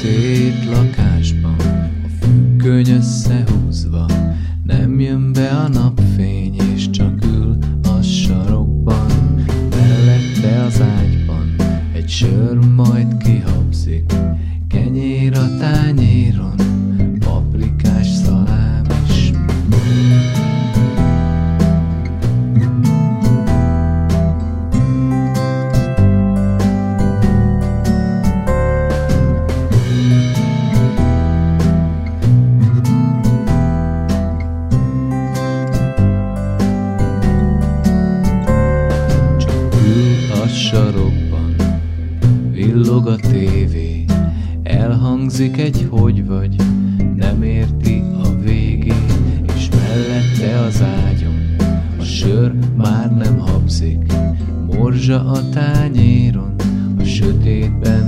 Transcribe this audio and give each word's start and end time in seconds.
sötét 0.00 0.64
lakásban, 0.64 1.56
a 2.04 2.08
függöny 2.20 2.88
összehúzva, 2.90 4.06
nem 4.64 5.00
jön 5.00 5.32
be 5.32 5.48
a 5.48 5.68
napfény, 5.68 6.56
és 6.74 6.90
csak 6.90 7.24
ül 7.24 7.58
a 7.82 8.02
sarokban, 8.02 9.06
mellette 9.70 10.62
az 10.64 10.80
ágyban, 10.80 11.54
egy 11.92 12.08
sör 12.08 12.58
majd 12.58 12.99
sarokban, 40.70 41.54
villog 42.50 43.06
a 43.06 43.16
tévé, 43.16 44.04
elhangzik 44.62 45.56
egy 45.56 45.86
hogy 45.90 46.26
vagy, 46.26 46.56
nem 47.16 47.42
érti 47.42 48.02
a 48.22 48.34
végét, 48.42 49.12
és 49.56 49.68
mellette 49.70 50.58
az 50.58 50.82
ágyon, 50.82 51.56
a 51.98 52.02
sör 52.02 52.52
már 52.76 53.16
nem 53.16 53.38
habzik, 53.38 54.12
morzsa 54.66 55.30
a 55.30 55.48
tányéron, 55.48 56.54
a 56.98 57.04
sötétben 57.04 57.99